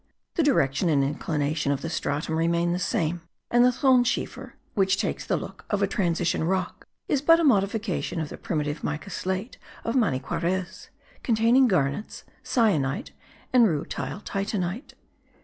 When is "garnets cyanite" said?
11.67-13.11